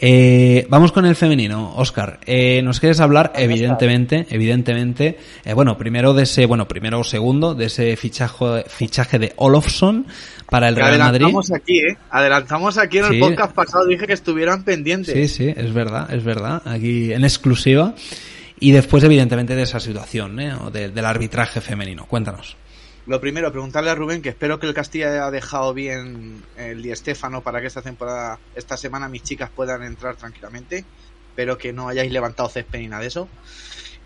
Eh, 0.00 0.64
vamos 0.68 0.92
con 0.92 1.04
el 1.06 1.16
femenino, 1.16 1.74
Oscar. 1.76 2.20
Eh, 2.24 2.62
nos 2.62 2.78
quieres 2.78 3.00
hablar, 3.00 3.32
evidentemente, 3.34 4.26
evidentemente, 4.30 5.18
eh, 5.44 5.54
bueno, 5.54 5.76
primero 5.76 6.14
de 6.14 6.22
ese, 6.22 6.46
bueno, 6.46 6.68
primero 6.68 7.00
o 7.00 7.04
segundo 7.04 7.54
de 7.54 7.66
ese 7.66 7.96
fichaje, 7.96 8.64
fichaje 8.68 9.18
de 9.18 9.32
Olofsson 9.36 10.06
para 10.48 10.68
el 10.68 10.76
Real 10.76 10.90
Madrid. 10.98 11.24
adelantamos 11.26 11.50
aquí, 11.52 11.78
¿eh? 11.78 11.96
Adelantamos 12.10 12.78
aquí 12.78 12.98
en 12.98 13.04
el 13.06 13.18
podcast 13.20 13.52
pasado, 13.54 13.86
dije 13.86 14.06
que 14.06 14.12
estuvieran 14.12 14.62
pendientes. 14.64 15.14
Sí, 15.14 15.28
sí, 15.28 15.54
es 15.56 15.72
verdad, 15.74 16.12
es 16.14 16.22
verdad. 16.22 16.62
Aquí 16.64 17.12
en 17.12 17.24
exclusiva. 17.24 17.94
Y 18.60 18.72
después, 18.72 19.02
evidentemente, 19.04 19.54
de 19.54 19.62
esa 19.62 19.78
situación, 19.80 20.38
¿eh? 20.40 20.52
O 20.54 20.70
de- 20.70 20.88
del 20.90 21.04
arbitraje 21.04 21.60
femenino. 21.60 22.06
Cuéntanos. 22.06 22.56
Lo 23.08 23.20
primero, 23.20 23.50
preguntarle 23.50 23.90
a 23.90 23.94
Rubén 23.94 24.20
que 24.22 24.28
espero 24.28 24.58
que 24.60 24.66
el 24.66 24.74
Castilla 24.74 25.08
haya 25.10 25.30
dejado 25.30 25.72
bien 25.74 26.42
el 26.56 26.82
Di 26.82 26.94
Stéfano 26.94 27.42
para 27.42 27.60
que 27.60 27.66
esta 27.66 27.80
temporada, 27.82 28.38
esta 28.54 28.76
semana 28.76 29.08
mis 29.08 29.22
chicas 29.22 29.50
puedan 29.54 29.82
entrar 29.82 30.14
tranquilamente. 30.16 30.84
Espero 31.30 31.56
que 31.56 31.72
no 31.72 31.88
hayáis 31.88 32.12
levantado 32.12 32.48
césped 32.48 32.78
ni 32.80 32.88
nada 32.88 33.00
de 33.02 33.08
eso. 33.08 33.28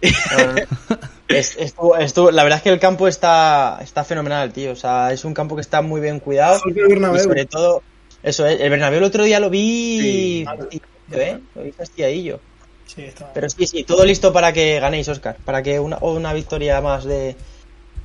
Es- 1.28 1.56
estuvo- 1.56 1.96
estuvo- 1.96 2.30
la 2.30 2.42
verdad 2.42 2.58
es 2.58 2.62
que 2.62 2.68
el 2.70 2.78
campo 2.78 3.08
está, 3.08 3.78
está 3.82 4.04
fenomenal, 4.04 4.52
tío. 4.52 4.72
O 4.72 4.76
sea, 4.76 5.12
es 5.12 5.24
un 5.24 5.32
campo 5.32 5.54
que 5.54 5.62
está 5.62 5.80
muy 5.80 6.00
bien 6.00 6.20
cuidado. 6.20 6.60
Y 6.66 7.20
sobre 7.22 7.46
todo, 7.46 7.82
eso 8.22 8.46
es. 8.46 8.60
El 8.60 8.68
Bernabéu 8.70 8.98
el 8.98 9.04
otro 9.04 9.24
día 9.24 9.40
lo 9.40 9.48
vi. 9.48 10.44
Sí. 10.70 10.82
¿eh? 11.12 11.38
Lo 11.54 11.62
vi 11.62 11.72
fastidiadillo. 11.72 12.40
Sí, 12.86 13.02
está. 13.04 13.32
Pero 13.32 13.48
sí, 13.48 13.66
sí, 13.66 13.84
todo 13.84 14.04
listo 14.04 14.32
para 14.32 14.52
que 14.52 14.78
ganéis, 14.80 15.08
Oscar. 15.08 15.36
Para 15.44 15.62
que 15.62 15.80
una, 15.80 15.96
una 16.02 16.34
victoria 16.34 16.80
más 16.82 17.04
de, 17.04 17.34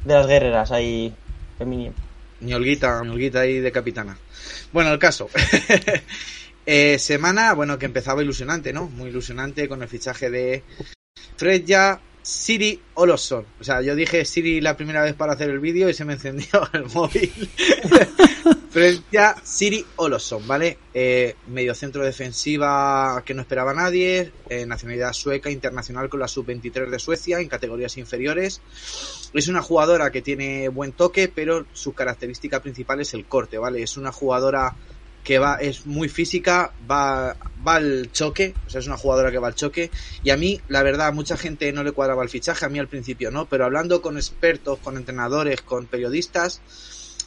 de 0.08 0.14
las 0.14 0.28
guerreras 0.28 0.72
ahí 0.72 1.14
femenino. 1.58 1.94
Ñolguita, 2.42 3.02
ñolguita 3.04 3.42
ahí 3.42 3.60
de 3.60 3.72
capitana. 3.72 4.18
Bueno, 4.72 4.92
el 4.92 5.00
caso. 5.00 5.30
Eh, 6.70 7.00
semana, 7.00 7.54
bueno, 7.54 7.80
que 7.80 7.86
empezaba 7.86 8.22
ilusionante, 8.22 8.74
¿no? 8.74 8.90
Muy 8.90 9.10
ilusionante 9.10 9.70
con 9.70 9.82
el 9.82 9.88
fichaje 9.88 10.30
de 10.30 10.64
Fredja 11.38 12.02
Siri 12.28 12.78
Olosson. 12.96 13.46
O 13.58 13.64
sea, 13.64 13.82
yo 13.82 13.96
dije 13.96 14.26
Siri 14.26 14.60
la 14.60 14.76
primera 14.76 15.02
vez 15.02 15.14
para 15.14 15.32
hacer 15.32 15.50
el 15.50 15.60
vídeo 15.62 15.88
y 15.88 15.94
se 15.94 16.04
me 16.04 16.12
encendió 16.14 16.68
el 16.74 16.84
móvil. 16.94 17.32
Fredja 18.70 19.38
Siri 19.42 19.86
Olosson, 19.96 20.46
¿vale? 20.46 20.78
Eh, 20.94 21.38
medio 21.48 21.74
centro 21.74 22.04
defensiva 22.04 23.24
que 23.26 23.34
no 23.34 23.44
esperaba 23.44 23.74
nadie. 23.74 24.34
eh, 24.50 24.66
nacionalidad 24.66 25.14
sueca, 25.14 25.50
internacional 25.50 26.10
con 26.10 26.20
la 26.20 26.28
sub-23 26.28 26.90
de 26.90 27.00
Suecia 27.00 27.40
en 27.40 27.48
categorías 27.48 27.98
inferiores. 27.98 28.60
Es 29.34 29.48
una 29.48 29.62
jugadora 29.62 30.12
que 30.12 30.22
tiene 30.22 30.68
buen 30.68 30.92
toque, 30.92 31.32
pero 31.34 31.66
su 31.72 31.94
característica 31.94 32.62
principal 32.62 33.00
es 33.00 33.14
el 33.14 33.26
corte, 33.26 33.58
¿vale? 33.58 33.82
Es 33.84 33.96
una 33.96 34.12
jugadora 34.12 34.76
que 35.28 35.40
va, 35.40 35.56
es 35.56 35.86
muy 35.86 36.08
física, 36.08 36.74
va, 36.90 37.36
va 37.68 37.76
al 37.76 38.10
choque, 38.14 38.56
o 38.66 38.70
sea, 38.70 38.80
es 38.80 38.88
una 38.88 38.96
jugadora 38.96 39.30
que 39.30 39.40
va 39.40 39.50
al 39.50 39.56
choque. 39.56 39.92
Y 40.24 40.30
a 40.30 40.38
mí, 40.38 40.62
la 40.70 40.84
verdad, 40.84 41.12
mucha 41.12 41.36
gente 41.36 41.70
no 41.74 41.84
le 41.84 41.92
cuadraba 41.92 42.24
el 42.24 42.30
fichaje, 42.30 42.64
a 42.64 42.70
mí 42.70 42.80
al 42.80 42.88
principio 42.88 43.30
no, 43.30 43.46
pero 43.46 43.66
hablando 43.66 44.02
con 44.02 44.16
expertos, 44.16 44.80
con 44.80 44.96
entrenadores, 44.96 45.62
con 45.64 45.86
periodistas, 45.88 46.62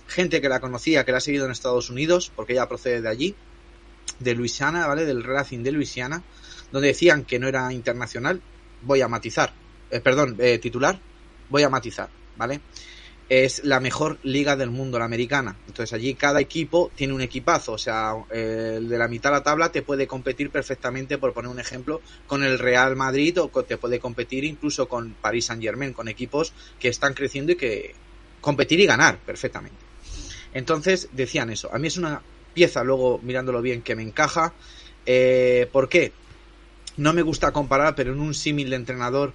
gente 0.06 0.40
que 0.40 0.48
la 0.48 0.60
conocía, 0.60 1.04
que 1.04 1.12
la 1.12 1.18
ha 1.18 1.20
seguido 1.20 1.44
en 1.44 1.52
Estados 1.52 1.90
Unidos, 1.90 2.32
porque 2.34 2.54
ella 2.54 2.66
procede 2.66 3.02
de 3.02 3.08
allí, 3.10 3.34
de 4.18 4.34
Luisiana, 4.34 4.86
¿vale? 4.86 5.04
Del 5.04 5.22
Racing 5.22 5.62
de 5.62 5.72
Luisiana, 5.72 6.22
donde 6.72 6.88
decían 6.88 7.26
que 7.26 7.38
no 7.38 7.48
era 7.48 7.70
internacional, 7.70 8.40
voy 8.80 9.02
a 9.02 9.08
matizar, 9.08 9.52
eh, 9.90 10.00
perdón, 10.00 10.36
eh, 10.38 10.58
titular, 10.58 10.98
voy 11.50 11.64
a 11.64 11.68
matizar, 11.68 12.08
¿vale? 12.38 12.62
Es 13.30 13.64
la 13.64 13.78
mejor 13.78 14.18
liga 14.24 14.56
del 14.56 14.70
mundo, 14.70 14.98
la 14.98 15.04
americana. 15.04 15.56
Entonces 15.68 15.92
allí 15.92 16.14
cada 16.14 16.40
equipo 16.40 16.90
tiene 16.96 17.14
un 17.14 17.20
equipazo, 17.20 17.74
o 17.74 17.78
sea, 17.78 18.14
el 18.28 18.88
de 18.88 18.98
la 18.98 19.06
mitad 19.06 19.30
de 19.30 19.36
la 19.36 19.42
tabla 19.44 19.70
te 19.70 19.82
puede 19.82 20.08
competir 20.08 20.50
perfectamente, 20.50 21.16
por 21.16 21.32
poner 21.32 21.48
un 21.48 21.60
ejemplo, 21.60 22.00
con 22.26 22.42
el 22.42 22.58
Real 22.58 22.96
Madrid 22.96 23.40
o 23.40 23.48
te 23.62 23.76
puede 23.76 24.00
competir 24.00 24.42
incluso 24.42 24.88
con 24.88 25.14
Paris 25.14 25.46
Saint 25.46 25.62
Germain, 25.62 25.92
con 25.92 26.08
equipos 26.08 26.52
que 26.80 26.88
están 26.88 27.14
creciendo 27.14 27.52
y 27.52 27.54
que 27.54 27.94
competir 28.40 28.80
y 28.80 28.86
ganar 28.86 29.18
perfectamente. 29.18 29.78
Entonces 30.52 31.08
decían 31.12 31.50
eso. 31.50 31.72
A 31.72 31.78
mí 31.78 31.86
es 31.86 31.96
una 31.96 32.20
pieza, 32.52 32.82
luego 32.82 33.20
mirándolo 33.22 33.62
bien, 33.62 33.82
que 33.82 33.94
me 33.94 34.02
encaja. 34.02 34.52
Eh, 35.06 35.68
¿Por 35.70 35.88
qué? 35.88 36.10
No 36.96 37.12
me 37.12 37.22
gusta 37.22 37.52
comparar, 37.52 37.94
pero 37.94 38.12
en 38.12 38.18
un 38.18 38.34
símil 38.34 38.70
de 38.70 38.76
entrenador, 38.76 39.32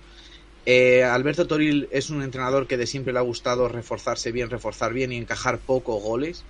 eh, 0.65 1.03
Alberto 1.03 1.45
Toril 1.45 1.87
es 1.91 2.09
un 2.09 2.23
entrenador 2.23 2.65
que 2.67 2.77
de 2.77 2.87
siempre 2.87 3.13
le 3.13 3.19
ha 3.19 3.23
gustado 3.23 3.67
reforzarse 3.67 4.31
bien, 4.31 4.49
reforzar 4.49 4.93
bien 4.93 5.11
y 5.11 5.17
encajar 5.17 5.59
poco 5.59 5.95
goles. 5.97 6.43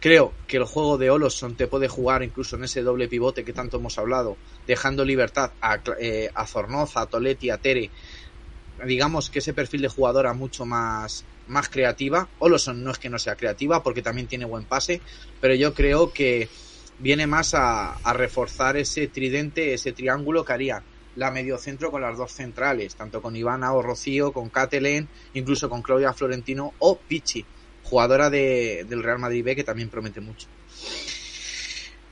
Creo 0.00 0.32
que 0.46 0.58
el 0.58 0.64
juego 0.64 0.96
de 0.96 1.10
Olosson 1.10 1.56
te 1.56 1.66
puede 1.66 1.88
jugar 1.88 2.22
incluso 2.22 2.54
en 2.54 2.64
ese 2.64 2.82
doble 2.82 3.08
pivote 3.08 3.44
que 3.44 3.52
tanto 3.52 3.78
hemos 3.78 3.98
hablado, 3.98 4.36
dejando 4.68 5.04
libertad 5.04 5.50
a, 5.60 5.80
eh, 6.00 6.30
a 6.32 6.46
Zornoza, 6.46 7.00
a 7.00 7.06
Toletti, 7.06 7.50
a 7.50 7.58
Tere. 7.58 7.90
Digamos 8.86 9.28
que 9.28 9.40
ese 9.40 9.54
perfil 9.54 9.82
de 9.82 9.88
jugadora 9.88 10.34
mucho 10.34 10.64
más, 10.64 11.24
más 11.48 11.68
creativa. 11.68 12.28
Olosson 12.38 12.84
no 12.84 12.92
es 12.92 12.98
que 12.98 13.10
no 13.10 13.18
sea 13.18 13.34
creativa 13.34 13.82
porque 13.82 14.02
también 14.02 14.28
tiene 14.28 14.44
buen 14.44 14.66
pase, 14.66 15.00
pero 15.40 15.56
yo 15.56 15.74
creo 15.74 16.12
que 16.12 16.48
viene 17.00 17.26
más 17.26 17.54
a 17.54 18.12
reforzar 18.14 18.76
ese 18.76 19.08
tridente, 19.08 19.74
ese 19.74 19.92
triángulo 19.92 20.44
que 20.44 20.52
haría 20.52 20.84
la 21.18 21.30
mediocentro 21.32 21.90
con 21.90 22.00
las 22.00 22.16
dos 22.16 22.32
centrales, 22.32 22.94
tanto 22.94 23.20
con 23.20 23.34
Ivana 23.34 23.72
o 23.74 23.82
Rocío, 23.82 24.32
con 24.32 24.50
Catelen, 24.50 25.08
incluso 25.34 25.68
con 25.68 25.82
Claudia 25.82 26.12
Florentino 26.12 26.72
o 26.78 26.96
Pichi, 26.98 27.44
jugadora 27.82 28.30
de, 28.30 28.84
del 28.88 29.02
Real 29.02 29.18
Madrid 29.18 29.44
B 29.44 29.56
que 29.56 29.64
también 29.64 29.90
promete 29.90 30.20
mucho. 30.20 30.46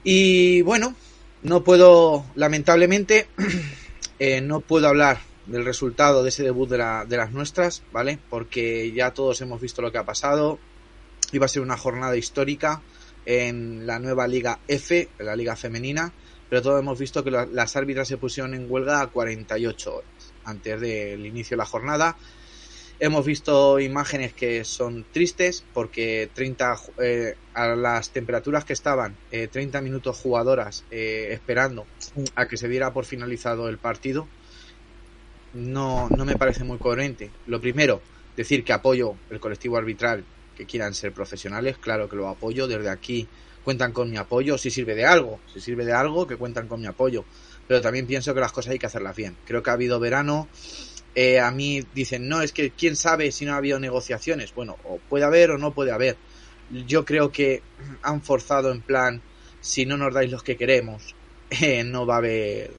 Y 0.02 0.62
bueno, 0.62 0.94
no 1.42 1.62
puedo, 1.62 2.24
lamentablemente, 2.34 3.28
eh, 4.18 4.40
no 4.40 4.60
puedo 4.60 4.88
hablar 4.88 5.20
del 5.46 5.64
resultado 5.64 6.22
de 6.24 6.30
ese 6.30 6.42
debut 6.42 6.68
de, 6.68 6.78
la- 6.78 7.04
de 7.04 7.16
las 7.16 7.30
nuestras, 7.32 7.82
¿vale? 7.92 8.18
Porque 8.28 8.90
ya 8.92 9.12
todos 9.12 9.40
hemos 9.40 9.60
visto 9.60 9.82
lo 9.82 9.92
que 9.92 9.98
ha 9.98 10.04
pasado. 10.04 10.58
Iba 11.32 11.46
a 11.46 11.48
ser 11.48 11.62
una 11.62 11.76
jornada 11.76 12.16
histórica 12.16 12.82
en 13.24 13.86
la 13.86 13.98
nueva 13.98 14.26
Liga 14.28 14.58
F, 14.68 15.08
la 15.18 15.34
Liga 15.36 15.56
Femenina, 15.56 16.12
pero 16.48 16.62
todos 16.62 16.80
hemos 16.80 16.98
visto 16.98 17.24
que 17.24 17.30
la- 17.30 17.46
las 17.50 17.76
árbitras 17.76 18.08
se 18.08 18.18
pusieron 18.18 18.54
en 18.54 18.66
huelga 18.68 19.00
a 19.00 19.08
48 19.10 19.94
horas 19.96 20.34
antes 20.44 20.80
del 20.80 21.26
inicio 21.26 21.56
de 21.56 21.58
la 21.58 21.66
jornada. 21.66 22.16
Hemos 22.98 23.26
visto 23.26 23.78
imágenes 23.80 24.34
que 24.34 24.64
son 24.64 25.06
tristes 25.10 25.68
porque 25.72 26.30
30 26.34 26.74
ju- 26.76 26.94
eh, 27.02 27.36
a 27.52 27.76
las 27.76 28.12
temperaturas 28.12 28.64
que 28.64 28.72
estaban, 28.72 29.20
eh, 29.30 29.48
30 29.48 29.82
minutos 29.82 30.16
jugadoras 30.16 30.86
eh, 30.90 31.28
esperando 31.32 31.90
a 32.34 32.46
que 32.48 32.56
se 32.56 32.68
diera 32.68 32.92
por 32.92 33.04
finalizado 33.04 33.68
el 33.68 33.78
partido, 33.80 34.32
no, 35.52 36.10
no 36.10 36.24
me 36.24 36.36
parece 36.36 36.64
muy 36.64 36.78
coherente. 36.78 37.36
Lo 37.44 37.60
primero, 37.60 38.04
decir 38.34 38.64
que 38.64 38.72
apoyo 38.72 39.22
el 39.28 39.40
colectivo 39.40 39.76
arbitral 39.76 40.28
que 40.54 40.66
quieran 40.66 40.94
ser 40.94 41.12
profesionales, 41.12 41.78
claro 41.78 42.08
que 42.08 42.16
lo 42.16 42.28
apoyo, 42.28 42.66
desde 42.66 42.88
aquí 42.90 43.30
cuentan 43.66 43.90
con 43.90 44.08
mi 44.08 44.16
apoyo, 44.16 44.56
si 44.58 44.70
sirve 44.70 44.94
de 44.94 45.04
algo, 45.04 45.40
si 45.52 45.60
sirve 45.60 45.84
de 45.84 45.92
algo, 45.92 46.24
que 46.24 46.36
cuentan 46.36 46.68
con 46.68 46.80
mi 46.80 46.86
apoyo. 46.86 47.24
Pero 47.66 47.80
también 47.80 48.06
pienso 48.06 48.32
que 48.32 48.38
las 48.38 48.52
cosas 48.52 48.70
hay 48.70 48.78
que 48.78 48.86
hacerlas 48.86 49.16
bien. 49.16 49.36
Creo 49.44 49.60
que 49.60 49.70
ha 49.70 49.72
habido 49.72 49.98
verano, 49.98 50.46
eh, 51.16 51.40
a 51.40 51.50
mí 51.50 51.84
dicen, 51.92 52.28
no, 52.28 52.42
es 52.42 52.52
que 52.52 52.70
quién 52.70 52.94
sabe 52.94 53.32
si 53.32 53.44
no 53.44 53.54
ha 53.54 53.56
habido 53.56 53.80
negociaciones. 53.80 54.54
Bueno, 54.54 54.76
o 54.84 54.98
puede 55.08 55.24
haber 55.24 55.50
o 55.50 55.58
no 55.58 55.74
puede 55.74 55.90
haber. 55.90 56.16
Yo 56.86 57.04
creo 57.04 57.32
que 57.32 57.60
han 58.02 58.22
forzado 58.22 58.70
en 58.70 58.82
plan, 58.82 59.20
si 59.60 59.84
no 59.84 59.96
nos 59.96 60.14
dais 60.14 60.30
los 60.30 60.44
que 60.44 60.56
queremos, 60.56 61.16
eh, 61.50 61.82
no 61.82 62.06
va 62.06 62.14
a 62.14 62.18
haber, 62.18 62.70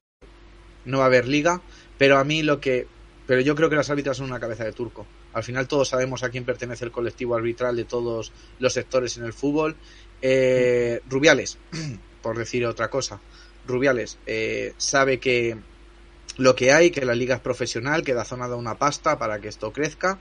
no 0.86 1.00
va 1.00 1.04
a 1.04 1.08
haber 1.08 1.28
liga. 1.28 1.60
Pero 1.98 2.16
a 2.16 2.24
mí 2.24 2.42
lo 2.42 2.60
que, 2.62 2.86
pero 3.26 3.42
yo 3.42 3.54
creo 3.54 3.68
que 3.68 3.76
las 3.76 3.90
árbitras 3.90 4.16
son 4.16 4.28
una 4.28 4.40
cabeza 4.40 4.64
de 4.64 4.72
turco. 4.72 5.06
Al 5.34 5.44
final 5.44 5.68
todos 5.68 5.90
sabemos 5.90 6.22
a 6.22 6.30
quién 6.30 6.44
pertenece 6.44 6.84
el 6.84 6.90
colectivo 6.90 7.36
arbitral 7.36 7.76
de 7.76 7.84
todos 7.84 8.32
los 8.58 8.72
sectores 8.72 9.18
en 9.18 9.24
el 9.24 9.32
fútbol. 9.32 9.76
Eh, 10.22 11.00
Rubiales, 11.08 11.58
por 12.22 12.36
decir 12.36 12.66
otra 12.66 12.88
cosa, 12.88 13.20
Rubiales 13.66 14.18
eh, 14.26 14.74
sabe 14.76 15.18
que 15.18 15.56
lo 16.36 16.54
que 16.54 16.72
hay, 16.72 16.90
que 16.90 17.04
la 17.04 17.14
liga 17.14 17.36
es 17.36 17.40
profesional, 17.40 18.02
que 18.02 18.14
Dazón 18.14 18.42
ha 18.42 18.48
dado 18.48 18.58
una 18.58 18.76
pasta 18.76 19.18
para 19.18 19.40
que 19.40 19.48
esto 19.48 19.72
crezca 19.72 20.18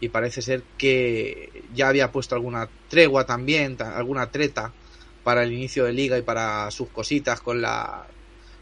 y 0.00 0.10
parece 0.10 0.42
ser 0.42 0.62
que 0.76 1.64
ya 1.74 1.88
había 1.88 2.12
puesto 2.12 2.34
alguna 2.34 2.68
tregua 2.88 3.24
también, 3.24 3.76
alguna 3.80 4.30
treta 4.30 4.72
para 5.24 5.42
el 5.42 5.52
inicio 5.52 5.84
de 5.84 5.92
liga 5.92 6.18
y 6.18 6.22
para 6.22 6.70
sus 6.70 6.88
cositas 6.88 7.40
con 7.40 7.60
la 7.60 8.06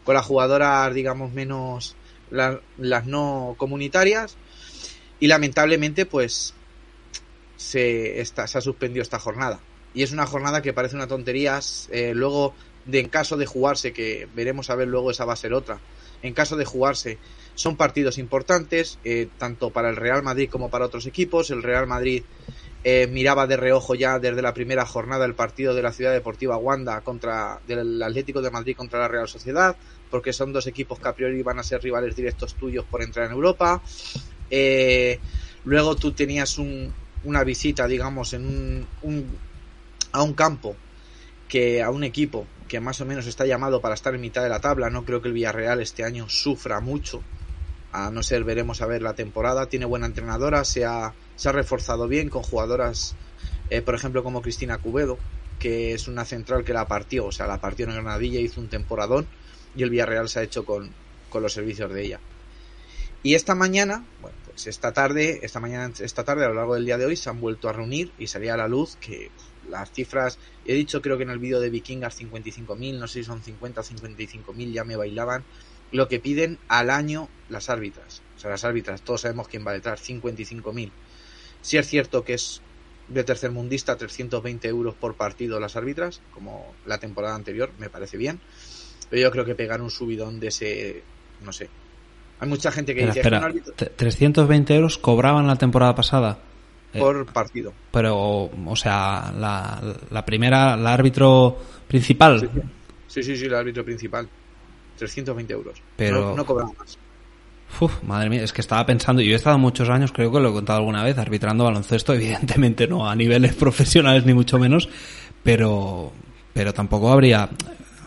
con 0.03 0.15
las 0.15 0.25
jugadoras 0.25 0.93
digamos 0.93 1.31
menos 1.31 1.95
las 2.31 3.05
no 3.05 3.55
comunitarias 3.57 4.37
y 5.19 5.27
lamentablemente 5.27 6.05
pues 6.05 6.53
se 7.57 8.23
ha 8.35 8.61
suspendido 8.61 9.03
esta 9.03 9.19
jornada 9.19 9.59
y 9.95 10.03
es 10.03 10.11
una 10.11 10.27
jornada 10.27 10.61
que 10.61 10.73
parece 10.73 10.95
una 10.95 11.07
tontería 11.07 11.59
eh, 11.89 12.13
luego 12.13 12.53
de 12.85 12.99
en 12.99 13.09
caso 13.09 13.37
de 13.37 13.47
jugarse 13.47 13.93
que 13.93 14.27
veremos 14.35 14.69
a 14.69 14.75
ver 14.75 14.87
luego 14.87 15.09
esa 15.09 15.25
va 15.25 15.33
a 15.33 15.37
ser 15.37 15.53
otra 15.53 15.79
en 16.21 16.33
caso 16.33 16.55
de 16.55 16.65
jugarse 16.65 17.17
son 17.55 17.77
partidos 17.77 18.17
importantes, 18.17 18.99
eh, 19.03 19.29
tanto 19.37 19.71
para 19.71 19.89
el 19.89 19.95
Real 19.95 20.21
Madrid 20.23 20.49
como 20.51 20.69
para 20.69 20.85
otros 20.85 21.05
equipos. 21.05 21.49
El 21.51 21.63
Real 21.63 21.87
Madrid 21.87 22.23
eh, 22.83 23.07
miraba 23.07 23.47
de 23.47 23.57
reojo 23.57 23.95
ya 23.95 24.19
desde 24.19 24.41
la 24.41 24.53
primera 24.53 24.85
jornada 24.85 25.25
el 25.25 25.35
partido 25.35 25.73
de 25.73 25.81
la 25.81 25.93
Ciudad 25.93 26.11
Deportiva 26.11 26.57
Wanda 26.57 27.01
contra 27.01 27.59
del 27.65 28.01
Atlético 28.03 28.41
de 28.41 28.51
Madrid 28.51 28.75
contra 28.75 28.99
la 28.99 29.07
Real 29.07 29.27
Sociedad, 29.27 29.75
porque 30.11 30.33
son 30.33 30.51
dos 30.51 30.67
equipos 30.67 30.99
que 30.99 31.07
a 31.07 31.13
priori 31.13 31.41
van 31.41 31.59
a 31.59 31.63
ser 31.63 31.81
rivales 31.81 32.15
directos 32.15 32.55
tuyos 32.55 32.85
por 32.85 33.01
entrar 33.01 33.27
en 33.27 33.31
Europa. 33.31 33.81
Luego 35.63 35.95
tú 35.95 36.11
tenías 36.11 36.59
una 37.23 37.43
visita, 37.43 37.87
digamos, 37.87 38.33
en 38.33 38.85
un, 39.01 39.25
a 40.15 40.23
un 40.23 40.33
campo 40.33 40.75
que 41.47 41.83
a 41.83 41.89
un 41.89 42.03
equipo 42.03 42.47
que 42.67 42.79
más 42.79 42.99
o 43.01 43.05
menos 43.05 43.27
está 43.27 43.45
llamado 43.45 43.81
para 43.81 43.95
estar 43.95 44.15
en 44.15 44.21
mitad 44.21 44.41
de 44.41 44.49
la 44.49 44.61
tabla. 44.61 44.89
No 44.89 45.05
creo 45.05 45.21
que 45.21 45.27
el 45.27 45.33
Villarreal 45.33 45.81
este 45.81 46.03
año 46.03 46.29
sufra 46.29 46.79
mucho. 46.79 47.21
A 47.91 48.09
no 48.11 48.23
ser, 48.23 48.43
veremos 48.43 48.81
a 48.81 48.87
ver 48.87 49.01
la 49.01 49.13
temporada. 49.13 49.67
Tiene 49.67 49.85
buena 49.85 50.07
entrenadora, 50.07 50.63
se 50.65 50.85
ha, 50.85 51.13
se 51.35 51.49
ha 51.49 51.51
reforzado 51.51 52.07
bien 52.07 52.29
con 52.29 52.43
jugadoras, 52.43 53.15
eh, 53.69 53.81
por 53.81 53.95
ejemplo, 53.95 54.23
como 54.23 54.41
Cristina 54.41 54.77
Cubedo, 54.77 55.17
que 55.59 55.93
es 55.93 56.07
una 56.07 56.25
central 56.25 56.63
que 56.63 56.73
la 56.73 56.87
partió, 56.87 57.25
o 57.25 57.31
sea, 57.31 57.47
la 57.47 57.61
partió 57.61 57.85
en 57.85 57.93
Granadilla, 57.93 58.39
hizo 58.39 58.59
un 58.59 58.67
temporadón 58.67 59.27
y 59.75 59.83
el 59.83 59.89
Villarreal 59.89 60.29
se 60.29 60.39
ha 60.39 60.43
hecho 60.43 60.65
con, 60.65 60.89
con 61.29 61.43
los 61.43 61.53
servicios 61.53 61.93
de 61.93 62.03
ella. 62.03 62.19
Y 63.23 63.33
esta 63.35 63.55
mañana, 63.55 64.05
bueno, 64.21 64.37
pues 64.45 64.67
esta 64.67 64.93
tarde, 64.93 65.39
esta 65.43 65.59
mañana, 65.59 65.91
esta 65.99 66.23
tarde, 66.23 66.45
a 66.45 66.49
lo 66.49 66.55
largo 66.55 66.75
del 66.75 66.85
día 66.85 66.97
de 66.97 67.05
hoy, 67.05 67.15
se 67.15 67.29
han 67.29 67.41
vuelto 67.41 67.69
a 67.69 67.73
reunir 67.73 68.11
y 68.19 68.27
salía 68.27 68.53
a 68.53 68.57
la 68.57 68.67
luz 68.67 68.97
que 68.97 69.31
las 69.69 69.91
cifras, 69.91 70.37
he 70.65 70.73
dicho 70.73 71.01
creo 71.01 71.17
que 71.17 71.23
en 71.23 71.29
el 71.29 71.39
vídeo 71.39 71.59
de 71.59 71.69
Vikingas 71.69 72.19
55.000, 72.19 72.99
no 72.99 73.07
sé 73.07 73.19
si 73.19 73.25
son 73.25 73.41
50 73.41 73.81
o 73.81 73.83
55.000, 73.83 74.71
ya 74.71 74.83
me 74.83 74.95
bailaban, 74.95 75.43
lo 75.91 76.07
que 76.07 76.19
piden 76.19 76.59
al 76.67 76.89
año 76.89 77.29
las 77.49 77.69
árbitras. 77.69 78.21
O 78.35 78.39
sea, 78.39 78.49
las 78.49 78.63
árbitras, 78.63 79.01
todos 79.01 79.21
sabemos 79.21 79.47
quién 79.47 79.65
va 79.65 79.73
detrás, 79.73 80.07
55.000. 80.07 80.91
Si 81.61 81.77
es 81.77 81.87
cierto 81.87 82.23
que 82.23 82.33
es 82.33 82.61
de 83.07 83.23
tercermundista 83.23 83.95
320 83.95 84.67
euros 84.67 84.95
por 84.95 85.15
partido 85.15 85.59
las 85.59 85.75
árbitras, 85.75 86.21
como 86.33 86.73
la 86.85 86.97
temporada 86.97 87.35
anterior, 87.35 87.71
me 87.77 87.89
parece 87.89 88.17
bien. 88.17 88.39
Pero 89.09 89.21
yo 89.21 89.31
creo 89.31 89.45
que 89.45 89.55
pegar 89.55 89.81
un 89.81 89.91
subidón 89.91 90.39
de 90.39 90.47
ese, 90.47 91.03
no 91.43 91.53
sé. 91.53 91.69
Hay 92.39 92.49
mucha 92.49 92.71
gente 92.71 92.95
que 92.95 93.05
dice... 93.05 93.19
Espera, 93.19 93.53
320 93.95 94.75
euros 94.75 94.97
cobraban 94.97 95.47
la 95.47 95.55
temporada 95.55 95.95
pasada. 95.95 96.39
Eh, 96.95 96.99
por 96.99 97.25
partido. 97.25 97.73
Pero, 97.91 98.49
o 98.49 98.75
sea, 98.75 99.33
la, 99.37 99.81
la 100.09 100.25
primera, 100.25 100.75
el 100.75 100.87
árbitro 100.87 101.57
principal. 101.87 102.49
Sí, 103.07 103.21
sí, 103.21 103.35
sí, 103.35 103.45
el 103.45 103.53
árbitro 103.53 103.83
principal. 103.83 104.27
320 104.97 105.53
euros. 105.53 105.81
Pero... 105.97 106.35
No, 106.35 106.43
no 106.43 106.73
más. 106.77 106.97
Uf, 107.81 108.03
madre 108.03 108.29
mía, 108.29 108.43
es 108.43 108.53
que 108.53 108.61
estaba 108.61 108.85
pensando, 108.85 109.21
yo 109.21 109.33
he 109.33 109.35
estado 109.35 109.57
muchos 109.57 109.89
años, 109.89 110.11
creo 110.13 110.31
que 110.31 110.39
lo 110.39 110.49
he 110.49 110.53
contado 110.53 110.79
alguna 110.79 111.03
vez, 111.03 111.17
arbitrando 111.17 111.65
baloncesto, 111.65 112.13
evidentemente 112.15 112.87
no 112.87 113.09
a 113.09 113.15
niveles 113.15 113.53
profesionales 113.55 114.25
ni 114.25 114.33
mucho 114.33 114.57
menos, 114.57 114.87
pero, 115.43 116.11
pero 116.53 116.73
tampoco 116.73 117.11
habría, 117.11 117.49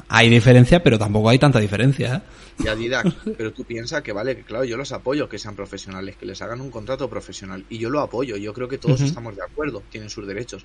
hay 0.08 0.31
diferencia, 0.31 0.82
pero 0.82 0.99
tampoco 0.99 1.28
hay 1.28 1.38
tanta 1.38 1.60
diferencia. 1.60 2.16
¿eh? 2.16 2.62
Ya 2.64 2.75
Didac, 2.75 3.14
pero 3.37 3.52
tú 3.52 3.64
piensas 3.64 4.02
que 4.02 4.12
vale, 4.12 4.37
que 4.37 4.43
claro, 4.43 4.64
yo 4.64 4.76
los 4.76 4.93
apoyo 4.93 5.28
que 5.28 5.38
sean 5.38 5.55
profesionales, 5.55 6.16
que 6.16 6.26
les 6.26 6.40
hagan 6.40 6.60
un 6.60 6.70
contrato 6.70 7.08
profesional. 7.08 7.64
Y 7.69 7.78
yo 7.78 7.90
lo 7.90 8.00
apoyo, 8.00 8.37
yo 8.37 8.52
creo 8.55 8.69
que 8.69 8.78
todos 8.78 9.00
estamos 9.00 9.37
de 9.37 9.43
acuerdo, 9.43 9.82
tienen 9.90 10.10
sus 10.10 10.26
derechos. 10.26 10.64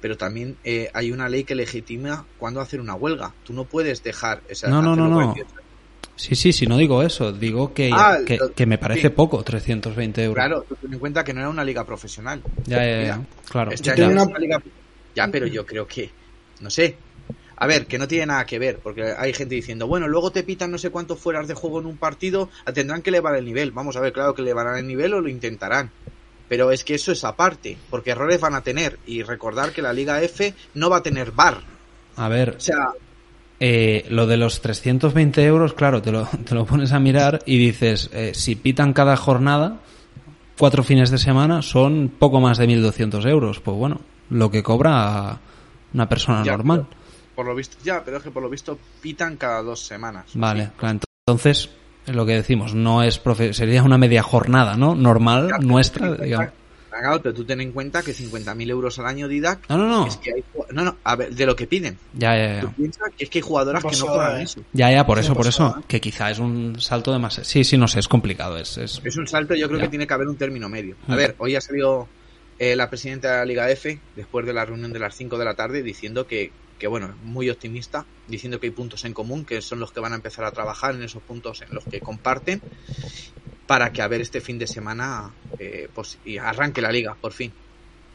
Pero 0.00 0.16
también 0.16 0.56
eh, 0.62 0.90
hay 0.94 1.10
una 1.10 1.28
ley 1.28 1.42
que 1.42 1.56
legitima 1.56 2.24
cuándo 2.38 2.60
hacer 2.60 2.80
una 2.80 2.94
huelga. 2.94 3.34
Tú 3.42 3.52
no 3.52 3.64
puedes 3.64 4.04
dejar 4.04 4.42
esa. 4.48 4.68
No, 4.68 4.80
no, 4.80 4.94
no, 4.94 5.08
no. 5.08 5.34
Sí, 6.14 6.34
sí, 6.34 6.52
sí, 6.52 6.66
no 6.66 6.76
digo 6.76 7.02
eso. 7.02 7.32
Digo 7.32 7.74
que, 7.74 7.90
ah, 7.92 8.18
que, 8.24 8.66
me 8.66 8.78
parece 8.78 9.10
poco, 9.10 9.42
320 9.42 10.22
euros. 10.22 10.34
Claro, 10.34 10.66
ten 10.80 10.92
en 10.92 10.98
cuenta 11.00 11.24
que 11.24 11.32
no 11.32 11.40
era 11.40 11.48
una 11.48 11.64
liga 11.64 11.84
profesional. 11.84 12.42
Ya, 12.64 12.84
ya, 12.84 13.02
ya. 13.02 13.20
Claro. 13.48 13.72
Ya, 13.72 13.94
ya, 15.14 15.28
pero 15.28 15.46
yo 15.46 15.66
creo 15.66 15.86
que, 15.86 16.10
no 16.60 16.70
sé, 16.70 16.96
a 17.60 17.66
ver, 17.66 17.86
que 17.86 17.98
no 17.98 18.06
tiene 18.06 18.26
nada 18.26 18.46
que 18.46 18.58
ver, 18.60 18.78
porque 18.78 19.14
hay 19.18 19.32
gente 19.32 19.56
diciendo, 19.56 19.88
bueno, 19.88 20.06
luego 20.06 20.30
te 20.30 20.44
pitan 20.44 20.70
no 20.70 20.78
sé 20.78 20.90
cuántos 20.90 21.18
fueras 21.18 21.48
de 21.48 21.54
juego 21.54 21.80
en 21.80 21.86
un 21.86 21.96
partido, 21.96 22.50
tendrán 22.72 23.02
que 23.02 23.10
elevar 23.10 23.34
el 23.34 23.44
nivel. 23.44 23.72
Vamos 23.72 23.96
a 23.96 24.00
ver, 24.00 24.12
claro 24.12 24.32
que 24.32 24.42
elevarán 24.42 24.78
el 24.78 24.86
nivel 24.86 25.12
o 25.14 25.20
lo 25.20 25.28
intentarán. 25.28 25.90
Pero 26.48 26.70
es 26.70 26.84
que 26.84 26.94
eso 26.94 27.10
es 27.10 27.24
aparte, 27.24 27.76
porque 27.90 28.12
errores 28.12 28.40
van 28.40 28.54
a 28.54 28.62
tener. 28.62 29.00
Y 29.06 29.24
recordar 29.24 29.72
que 29.72 29.82
la 29.82 29.92
Liga 29.92 30.22
F 30.22 30.54
no 30.74 30.88
va 30.88 30.98
a 30.98 31.02
tener 31.02 31.32
bar. 31.32 31.60
A 32.14 32.28
ver. 32.28 32.50
O 32.56 32.60
sea. 32.60 32.90
Eh, 33.60 34.06
lo 34.08 34.28
de 34.28 34.36
los 34.36 34.60
320 34.60 35.44
euros, 35.44 35.74
claro, 35.74 36.00
te 36.00 36.12
lo, 36.12 36.26
te 36.44 36.54
lo 36.54 36.64
pones 36.64 36.92
a 36.92 37.00
mirar 37.00 37.40
y 37.44 37.58
dices, 37.58 38.08
eh, 38.12 38.34
si 38.34 38.54
pitan 38.54 38.92
cada 38.92 39.16
jornada, 39.16 39.80
cuatro 40.56 40.84
fines 40.84 41.10
de 41.10 41.18
semana, 41.18 41.60
son 41.62 42.08
poco 42.08 42.40
más 42.40 42.58
de 42.58 42.68
1.200 42.68 43.28
euros. 43.28 43.58
Pues 43.58 43.76
bueno, 43.76 44.00
lo 44.30 44.48
que 44.48 44.62
cobra 44.62 45.40
una 45.92 46.08
persona 46.08 46.44
normal 46.44 46.86
por 47.38 47.46
lo 47.46 47.54
visto, 47.54 47.76
ya, 47.84 48.02
pero 48.04 48.16
es 48.16 48.24
que 48.24 48.32
por 48.32 48.42
lo 48.42 48.50
visto 48.50 48.76
pitan 49.00 49.36
cada 49.36 49.62
dos 49.62 49.86
semanas. 49.86 50.24
Vale, 50.34 50.70
claro, 50.76 50.98
entonces 51.24 51.70
lo 52.06 52.26
que 52.26 52.32
decimos, 52.32 52.74
no 52.74 53.04
es 53.04 53.22
sería 53.52 53.84
una 53.84 53.96
media 53.96 54.24
jornada, 54.24 54.76
¿no? 54.76 54.96
Normal, 54.96 55.48
nuestra, 55.60 56.14
digamos. 56.14 56.48
Claro, 56.90 57.22
pero 57.22 57.32
tú 57.32 57.44
ten 57.44 57.60
en 57.60 57.70
cuenta 57.70 58.02
que 58.02 58.10
50.000 58.10 58.70
euros 58.70 58.98
al 58.98 59.06
año 59.06 59.28
Didac. 59.28 59.68
No, 59.68 59.78
no, 59.78 59.86
no. 59.86 60.06
Es 60.08 60.16
que 60.16 60.32
hay, 60.32 60.44
no, 60.72 60.82
no, 60.82 60.96
a 61.04 61.14
ver, 61.14 61.32
de 61.32 61.46
lo 61.46 61.54
que 61.54 61.68
piden. 61.68 61.96
Ya, 62.12 62.36
ya, 62.36 62.54
ya. 62.54 62.60
Tú 62.62 62.72
piensas 62.72 63.08
que 63.16 63.22
es 63.22 63.30
que 63.30 63.38
hay 63.38 63.42
jugadoras 63.42 63.84
que 63.84 63.96
no 63.96 64.06
cobran 64.06 64.40
eso. 64.40 64.60
Ya, 64.72 64.90
ya, 64.90 65.06
por 65.06 65.20
eso, 65.20 65.32
por 65.32 65.46
eso. 65.46 65.80
Que 65.86 66.00
quizá 66.00 66.32
es 66.32 66.40
un 66.40 66.80
salto 66.80 67.12
de 67.12 67.20
más. 67.20 67.34
Sí, 67.44 67.62
sí, 67.62 67.78
no 67.78 67.86
sé, 67.86 68.00
es 68.00 68.08
complicado. 68.08 68.58
Es, 68.58 68.78
es... 68.78 69.00
es 69.04 69.16
un 69.16 69.28
salto, 69.28 69.54
yo 69.54 69.68
creo 69.68 69.78
que 69.78 69.88
tiene 69.88 70.08
que 70.08 70.14
haber 70.14 70.26
un 70.26 70.36
término 70.36 70.68
medio. 70.68 70.96
A 71.06 71.14
ver, 71.14 71.36
hoy 71.38 71.54
ha 71.54 71.60
salido 71.60 72.08
eh, 72.58 72.74
la 72.74 72.90
presidenta 72.90 73.30
de 73.30 73.36
la 73.36 73.44
Liga 73.44 73.70
F, 73.70 74.00
después 74.16 74.44
de 74.44 74.52
la 74.52 74.64
reunión 74.64 74.92
de 74.92 74.98
las 74.98 75.14
5 75.14 75.38
de 75.38 75.44
la 75.44 75.54
tarde, 75.54 75.84
diciendo 75.84 76.26
que 76.26 76.50
que 76.78 76.86
bueno, 76.86 77.14
muy 77.24 77.50
optimista, 77.50 78.06
diciendo 78.26 78.60
que 78.60 78.66
hay 78.66 78.72
puntos 78.72 79.04
en 79.04 79.12
común, 79.12 79.44
que 79.44 79.60
son 79.60 79.80
los 79.80 79.92
que 79.92 80.00
van 80.00 80.12
a 80.12 80.16
empezar 80.16 80.44
a 80.44 80.52
trabajar 80.52 80.94
en 80.94 81.02
esos 81.02 81.22
puntos 81.22 81.62
en 81.62 81.74
los 81.74 81.84
que 81.84 82.00
comparten, 82.00 82.60
para 83.66 83.92
que 83.92 84.00
a 84.00 84.08
ver 84.08 84.20
este 84.20 84.40
fin 84.40 84.58
de 84.58 84.66
semana 84.66 85.32
eh, 85.58 85.88
pues, 85.94 86.18
y 86.24 86.38
arranque 86.38 86.80
la 86.80 86.92
liga, 86.92 87.16
por 87.20 87.32
fin. 87.32 87.52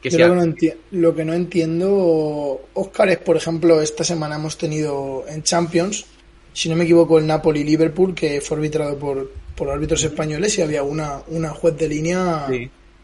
Que 0.02 0.10
Yo 0.10 0.28
lo, 0.28 0.56
que 0.56 0.76
no 0.92 1.00
lo 1.00 1.16
que 1.16 1.26
no 1.26 1.34
entiendo, 1.34 2.62
Oscar, 2.74 3.10
es, 3.10 3.20
por 3.20 3.38
ejemplo, 3.38 3.82
esta 3.82 4.04
semana 4.04 4.36
hemos 4.36 4.58
tenido 4.58 5.26
en 5.28 5.44
Champions, 5.44 6.06
si 6.54 6.70
no 6.70 6.76
me 6.76 6.84
equivoco, 6.84 7.20
el 7.20 7.28
Napoli-Liverpool, 7.28 8.14
que 8.14 8.42
fue 8.42 8.58
arbitrado 8.58 8.98
por, 8.98 9.32
por 9.56 9.70
árbitros 9.70 10.04
españoles 10.04 10.58
y 10.58 10.62
había 10.62 10.84
una, 10.84 11.22
una 11.28 11.50
juez 11.50 11.78
de 11.78 11.88
línea 11.88 12.48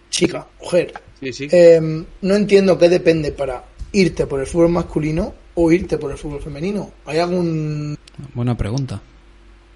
chica, 0.10 0.48
mujer. 0.60 0.94
Eh, 1.22 1.80
no 2.22 2.36
entiendo 2.36 2.78
qué 2.78 2.90
depende 2.90 3.32
para 3.32 3.64
irte 3.92 4.28
por 4.28 4.40
el 4.40 4.48
fútbol 4.48 4.70
masculino 4.70 5.34
o 5.56 5.72
irte 5.72 5.98
por 5.98 6.12
el 6.12 6.18
fútbol 6.18 6.42
femenino? 6.42 6.92
¿Hay 7.06 7.20
algún...? 7.20 7.98
Buena 8.34 8.56
pregunta. 8.56 9.02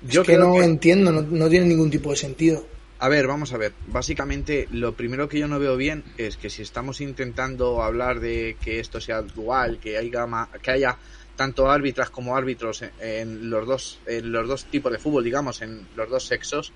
Yo 0.07 0.23
que 0.23 0.37
no 0.37 0.61
entiendo, 0.61 1.11
no, 1.11 1.49
tiene 1.49 1.65
ningún 1.65 1.89
tipo 1.89 2.09
de 2.09 2.17
sentido. 2.17 2.65
A 2.99 3.09
ver, 3.09 3.27
vamos 3.27 3.53
a 3.53 3.57
ver. 3.57 3.73
Básicamente, 3.87 4.67
lo 4.71 4.93
primero 4.93 5.29
que 5.29 5.39
yo 5.39 5.47
no 5.47 5.59
veo 5.59 5.77
bien 5.77 6.03
es 6.17 6.37
que 6.37 6.49
si 6.49 6.61
estamos 6.61 7.01
intentando 7.01 7.81
hablar 7.81 8.19
de 8.19 8.57
que 8.61 8.79
esto 8.79 8.99
sea 9.01 9.21
dual, 9.21 9.79
que 9.79 9.97
haya, 9.97 10.49
que 10.61 10.71
haya 10.71 10.97
tanto 11.35 11.69
árbitras 11.69 12.09
como 12.09 12.35
árbitros 12.35 12.83
en, 12.99 13.49
los 13.49 13.65
dos 13.65 13.99
en 14.05 14.31
los 14.31 14.47
dos 14.47 14.65
tipos 14.65 14.91
de 14.91 14.99
fútbol, 14.99 15.23
digamos, 15.23 15.61
en 15.61 15.87
los 15.95 16.09
dos 16.09 16.25
sexos. 16.25 16.73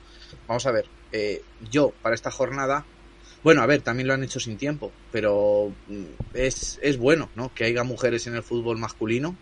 Vamos 0.47 0.65
a 0.65 0.71
ver. 0.71 0.85
Eh, 1.11 1.41
yo 1.71 1.93
para 2.01 2.15
esta 2.15 2.31
jornada 2.31 2.85
bueno, 3.47 3.61
a 3.61 3.65
ver, 3.65 3.79
también 3.79 4.09
lo 4.09 4.13
han 4.13 4.25
hecho 4.25 4.41
sin 4.41 4.57
tiempo, 4.57 4.91
pero 5.09 5.71
mm, 5.87 6.03
es, 6.33 6.79
es 6.81 6.97
bueno, 6.97 7.29
¿no? 7.33 7.49
Que 7.55 7.63
haya 7.63 7.85
mujeres 7.85 8.27
en 8.27 8.35
el 8.35 8.43
fútbol 8.43 8.77
masculino. 8.77 9.37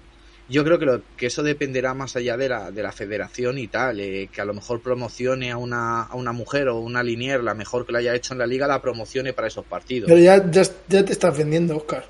Yo 0.48 0.64
creo 0.64 0.78
que, 0.78 0.86
lo, 0.86 1.02
que 1.18 1.26
eso 1.26 1.42
dependerá 1.42 1.96
más 1.96 2.16
allá 2.16 2.38
de 2.38 2.48
la, 2.48 2.70
de 2.70 2.84
la 2.84 2.92
federación 2.92 3.58
y 3.58 3.66
tal, 3.66 4.00
eh, 4.00 4.30
que 4.32 4.42
a 4.42 4.46
lo 4.46 4.54
mejor 4.54 4.80
promocione 4.80 5.52
a 5.52 5.58
una, 5.58 6.04
a 6.04 6.14
una 6.14 6.34
mujer 6.34 6.68
o 6.68 6.78
una 6.78 7.02
linier, 7.02 7.44
la 7.44 7.56
mejor 7.56 7.88
que 7.88 7.94
lo 7.94 7.98
haya 7.98 8.14
hecho 8.14 8.36
en 8.36 8.38
la 8.38 8.46
liga, 8.46 8.68
la 8.68 8.80
promocione 8.80 9.34
para 9.34 9.48
esos 9.48 9.66
partidos. 9.66 10.08
Pero 10.08 10.22
ya, 10.22 10.52
ya, 10.52 11.04
te 11.04 11.12
estás 11.12 11.36
vendiendo, 11.36 11.76
Oscar. 11.76 12.06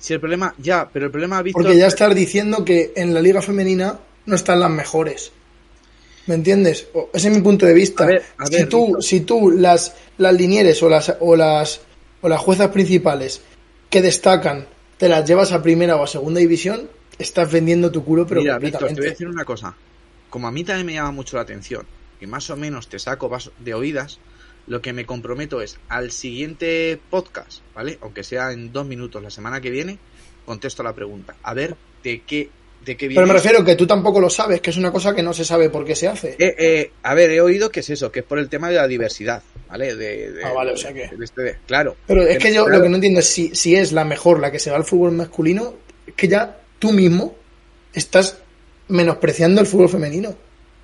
Sí, 0.00 0.14
el 0.14 0.18
problema, 0.18 0.52
ya, 0.58 0.90
pero 0.92 1.06
el 1.06 1.12
problema, 1.12 1.44
Porque 1.52 1.76
ya 1.76 1.86
estás 1.86 2.12
diciendo 2.12 2.64
que 2.64 2.92
en 2.96 3.14
la 3.14 3.22
liga 3.22 3.40
femenina 3.40 4.00
no 4.26 4.34
están 4.34 4.58
las 4.58 4.70
mejores. 4.72 5.30
¿Me 6.28 6.34
entiendes? 6.36 6.86
Ese 7.12 7.28
es 7.28 7.34
mi 7.36 7.42
punto 7.42 7.66
de 7.66 7.74
vista. 7.74 8.04
A 8.04 8.06
ver, 8.06 8.22
a 8.38 8.46
si, 8.46 8.54
ver, 8.54 8.68
tú, 8.68 8.84
Víctor. 8.86 9.02
si 9.02 9.20
tú 9.22 9.50
las, 9.50 9.94
las 10.18 10.34
linieres 10.34 10.80
o 10.82 10.88
las, 10.88 11.16
o, 11.20 11.34
las, 11.34 11.80
o 12.20 12.28
las 12.28 12.40
juezas 12.40 12.68
principales 12.68 13.40
que 13.90 14.00
destacan 14.02 14.66
te 14.98 15.08
las 15.08 15.26
llevas 15.26 15.52
a 15.52 15.62
primera 15.62 15.96
o 15.96 16.04
a 16.04 16.06
segunda 16.06 16.38
división, 16.40 16.88
estás 17.18 17.50
vendiendo 17.50 17.90
tu 17.90 18.04
culo, 18.04 18.26
pero 18.26 18.42
Mira, 18.42 18.58
Víctor, 18.58 18.88
te 18.88 18.94
voy 18.94 19.06
a 19.06 19.10
decir 19.10 19.26
una 19.28 19.44
cosa. 19.44 19.74
Como 20.30 20.46
a 20.46 20.52
mí 20.52 20.62
también 20.64 20.86
me 20.86 20.94
llama 20.94 21.12
mucho 21.12 21.36
la 21.36 21.42
atención, 21.42 21.86
y 22.20 22.26
más 22.26 22.50
o 22.50 22.56
menos 22.56 22.88
te 22.88 22.98
saco 22.98 23.28
vas- 23.28 23.50
de 23.58 23.74
oídas, 23.74 24.18
lo 24.66 24.82
que 24.82 24.92
me 24.92 25.06
comprometo 25.06 25.62
es 25.62 25.78
al 25.88 26.10
siguiente 26.10 27.00
podcast, 27.10 27.62
¿vale? 27.74 27.98
Aunque 28.02 28.22
sea 28.24 28.52
en 28.52 28.70
dos 28.72 28.86
minutos 28.86 29.22
la 29.22 29.30
semana 29.30 29.60
que 29.62 29.70
viene, 29.70 29.98
contesto 30.44 30.82
la 30.82 30.94
pregunta. 30.94 31.36
A 31.42 31.54
ver 31.54 31.74
de 32.04 32.20
qué, 32.26 32.50
de 32.84 32.96
qué 32.96 33.08
viene. 33.08 33.20
Pero 33.20 33.26
me 33.26 33.34
refiero 33.34 33.64
que 33.64 33.74
tú 33.76 33.86
tampoco 33.86 34.20
lo 34.20 34.30
sabes, 34.30 34.60
que 34.60 34.70
es 34.70 34.76
una 34.76 34.90
cosa 34.92 35.14
que 35.14 35.22
no 35.22 35.32
se 35.32 35.44
sabe 35.44 35.68
por 35.70 35.84
qué 35.84 35.94
se 35.94 36.08
hace. 36.08 36.36
Eh, 36.38 36.54
eh, 36.58 36.90
a 37.02 37.14
ver, 37.14 37.30
he 37.30 37.40
oído 37.40 37.70
que 37.70 37.80
es 37.80 37.90
eso, 37.90 38.10
que 38.10 38.20
es 38.20 38.24
por 38.24 38.38
el 38.38 38.48
tema 38.48 38.68
de 38.70 38.76
la 38.76 38.86
diversidad, 38.88 39.42
¿vale? 39.68 39.94
De, 39.94 40.32
de- 40.32 40.44
Ah, 40.44 40.52
vale, 40.52 40.72
o 40.72 40.76
sea 40.76 40.92
que- 40.92 41.10
este 41.22 41.58
claro. 41.66 41.96
Pero 42.06 42.22
es 42.22 42.38
que 42.38 42.52
yo 42.54 42.64
Claro. 42.64 42.78
lo 42.78 42.82
que 42.84 42.88
no 42.88 42.94
entiendo 42.96 43.20
es 43.20 43.26
si, 43.26 43.54
si 43.54 43.74
es 43.76 43.92
la 43.92 44.04
mejor 44.04 44.40
la 44.40 44.50
que 44.50 44.58
se 44.58 44.70
va 44.70 44.76
al 44.76 44.84
fútbol 44.84 45.12
masculino, 45.12 45.74
es 46.06 46.14
que 46.14 46.28
ya 46.28 46.58
tú 46.78 46.92
mismo 46.92 47.34
estás 47.92 48.38
menospreciando 48.88 49.60
el 49.60 49.66
fútbol 49.66 49.88
femenino. 49.88 50.34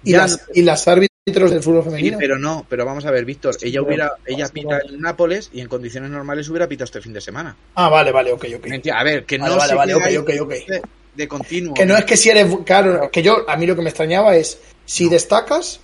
Y, 0.02 0.12
Ya, 0.12 0.18
las, 0.18 0.32
no- 0.32 0.38
y 0.52 0.62
las 0.62 0.86
árbitros 0.86 1.50
del 1.50 1.62
fútbol 1.62 1.82
Sí, 1.84 1.88
femenino. 1.90 2.18
pero 2.18 2.38
no, 2.38 2.66
pero 2.68 2.84
vamos 2.84 3.06
a 3.06 3.10
ver, 3.10 3.24
Víctor, 3.24 3.56
ella 3.62 3.80
hubiera, 3.80 4.12
ella 4.26 4.46
sí, 4.48 4.52
pita 4.52 4.78
en 4.86 5.00
Nápoles 5.00 5.48
y 5.54 5.60
en 5.62 5.68
condiciones 5.68 6.10
normales 6.10 6.46
hubiera 6.50 6.68
pitado 6.68 6.84
este 6.84 7.00
fin 7.00 7.14
de 7.14 7.22
semana. 7.22 7.56
Ah, 7.76 7.88
vale, 7.88 8.12
vale, 8.12 8.30
ok, 8.32 8.44
ok. 8.56 8.66
A 8.92 9.02
ver, 9.04 9.24
que 9.24 9.38
no 9.38 9.44
Vale, 9.44 9.56
vale, 9.56 9.68
se 9.70 9.74
vale, 9.74 9.92
quede 9.94 10.18
ok, 10.18 10.28
ahí 10.30 10.38
ok, 10.40 10.52
ok. 10.52 10.86
De, 11.16 11.28
continuo. 11.28 11.74
Que 11.74 11.86
no 11.86 11.96
es 11.96 12.04
que 12.04 12.16
si 12.16 12.30
eres. 12.30 12.46
Claro, 12.64 13.10
que 13.10 13.22
yo, 13.22 13.48
a 13.48 13.56
mí 13.56 13.66
lo 13.66 13.76
que 13.76 13.82
me 13.82 13.90
extrañaba 13.90 14.36
es, 14.36 14.58
si 14.84 15.08
destacas, 15.08 15.80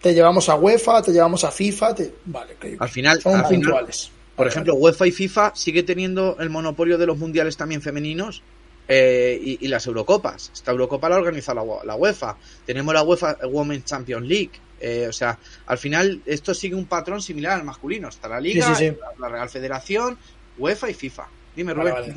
te 0.00 0.14
llevamos 0.14 0.48
a 0.48 0.56
UEFA, 0.56 1.02
te 1.02 1.12
llevamos 1.12 1.44
a 1.44 1.50
FIFA, 1.52 1.94
te... 1.94 2.14
Vale. 2.24 2.56
Al 2.78 2.88
final, 2.88 3.20
Son 3.20 3.34
al 3.36 3.46
final, 3.46 3.62
puntuales. 3.62 4.10
por 4.34 4.48
ejemplo, 4.48 4.74
UEFA 4.74 5.06
y 5.06 5.12
FIFA 5.12 5.52
sigue 5.54 5.82
teniendo 5.84 6.36
el 6.40 6.50
monopolio 6.50 6.98
de 6.98 7.06
los 7.06 7.16
mundiales 7.18 7.56
también 7.56 7.80
femeninos 7.82 8.42
eh, 8.88 9.38
y, 9.40 9.64
y 9.64 9.68
las 9.68 9.86
Eurocopas. 9.86 10.50
Esta 10.52 10.72
Eurocopa 10.72 11.08
la 11.08 11.16
organiza 11.16 11.54
la, 11.54 11.62
la 11.84 11.94
UEFA. 11.94 12.36
Tenemos 12.66 12.92
la 12.92 13.04
UEFA 13.04 13.36
Women's 13.48 13.84
Champions 13.84 14.26
League. 14.26 14.50
Eh, 14.80 15.06
o 15.08 15.12
sea, 15.12 15.38
al 15.66 15.78
final 15.78 16.20
esto 16.26 16.52
sigue 16.52 16.74
un 16.74 16.86
patrón 16.86 17.22
similar 17.22 17.52
al 17.52 17.64
masculino. 17.64 18.08
Está 18.08 18.26
la 18.28 18.40
Liga, 18.40 18.66
Sí, 18.66 18.74
sí, 18.74 18.90
sí. 18.90 18.96
La, 19.00 19.28
la 19.28 19.32
Real 19.32 19.48
Federación, 19.48 20.18
UEFA 20.58 20.90
y 20.90 20.94
FIFA. 20.94 21.28
Dime, 21.54 21.72
Rubén. 21.72 21.94
vale. 21.94 22.14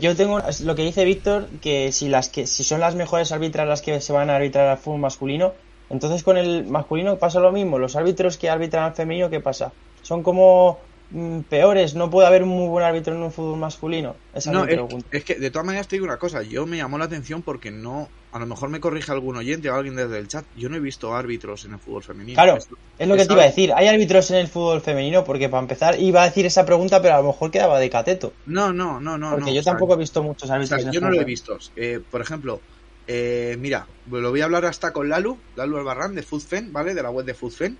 Yo 0.00 0.14
tengo 0.14 0.40
lo 0.62 0.74
que 0.76 0.82
dice 0.82 1.04
Víctor, 1.04 1.48
que 1.60 1.90
si 1.90 2.08
las 2.08 2.28
que 2.28 2.46
si 2.46 2.62
son 2.62 2.78
las 2.78 2.94
mejores 2.94 3.32
árbitras 3.32 3.66
las 3.66 3.82
que 3.82 4.00
se 4.00 4.12
van 4.12 4.30
a 4.30 4.36
arbitrar 4.36 4.68
al 4.68 4.78
fútbol 4.78 5.00
masculino, 5.00 5.54
entonces 5.90 6.22
con 6.22 6.36
el 6.36 6.64
masculino 6.64 7.18
pasa 7.18 7.40
lo 7.40 7.50
mismo. 7.50 7.78
Los 7.78 7.96
árbitros 7.96 8.36
que 8.36 8.48
arbitran 8.48 8.84
al 8.84 8.94
femenino, 8.94 9.28
¿qué 9.28 9.40
pasa? 9.40 9.72
Son 10.02 10.22
como 10.22 10.78
peores. 11.48 11.94
No 11.94 12.10
puede 12.10 12.26
haber 12.26 12.42
un 12.42 12.50
muy 12.50 12.68
buen 12.68 12.84
árbitro 12.84 13.14
en 13.14 13.22
un 13.22 13.32
fútbol 13.32 13.58
masculino. 13.58 14.16
Esa 14.34 14.50
No, 14.50 14.64
es 14.64 14.70
es, 14.70 14.74
pregunta. 14.74 15.06
es 15.10 15.24
que 15.24 15.34
de 15.36 15.50
todas 15.50 15.66
maneras 15.66 15.88
te 15.88 15.96
digo 15.96 16.06
una 16.06 16.16
cosa, 16.18 16.42
yo 16.42 16.66
me 16.66 16.76
llamó 16.78 16.98
la 16.98 17.04
atención 17.04 17.42
porque 17.42 17.70
no, 17.70 18.08
a 18.32 18.38
lo 18.38 18.46
mejor 18.46 18.68
me 18.70 18.80
corrige 18.80 19.12
algún 19.12 19.36
oyente 19.36 19.68
o 19.70 19.74
alguien 19.74 19.96
desde 19.96 20.18
el 20.18 20.28
chat, 20.28 20.44
yo 20.56 20.68
no 20.68 20.76
he 20.76 20.80
visto 20.80 21.14
árbitros 21.14 21.64
en 21.64 21.74
el 21.74 21.78
fútbol 21.78 22.02
femenino. 22.02 22.36
Claro, 22.36 22.56
Es- 22.56 22.68
es 22.98 23.08
lo 23.08 23.14
que 23.14 23.22
es 23.22 23.28
te 23.28 23.34
iba 23.34 23.42
a 23.42 23.46
decir. 23.46 23.72
¿Hay 23.74 23.88
árbitros 23.88 24.30
en 24.30 24.36
el 24.38 24.48
fútbol 24.48 24.80
femenino? 24.80 25.24
Porque 25.24 25.48
para 25.48 25.62
empezar 25.62 26.00
iba 26.00 26.22
a 26.22 26.26
decir 26.26 26.46
esa 26.46 26.64
pregunta, 26.64 27.02
pero 27.02 27.14
a 27.14 27.18
lo 27.18 27.28
mejor 27.28 27.50
quedaba 27.50 27.78
de 27.78 27.90
cateto. 27.90 28.32
No, 28.46 28.72
no, 28.72 29.00
no, 29.00 29.18
no. 29.18 29.30
Porque 29.30 29.46
no, 29.46 29.52
yo 29.54 29.60
o 29.60 29.62
sea, 29.62 29.72
tampoco 29.72 29.94
he 29.94 29.98
visto 29.98 30.22
muchos 30.22 30.48
o 30.48 30.52
árbitros 30.52 30.80
sea, 30.80 30.82
en 30.82 30.88
el 30.88 30.94
yo 30.94 31.00
no 31.00 31.10
lo 31.10 31.20
he 31.20 31.24
visto. 31.24 31.58
Eh, 31.76 32.00
por 32.10 32.20
ejemplo, 32.20 32.60
eh, 33.06 33.56
mira, 33.58 33.86
lo 34.10 34.30
voy 34.30 34.40
a 34.40 34.44
hablar 34.44 34.64
hasta 34.64 34.92
con 34.92 35.08
Lalu, 35.08 35.36
Lalu 35.56 35.78
Albarrán 35.78 36.14
de 36.14 36.22
Foodfen, 36.22 36.72
¿vale? 36.72 36.94
De 36.94 37.02
la 37.02 37.10
web 37.10 37.26
de 37.26 37.34
Foodfen. 37.34 37.76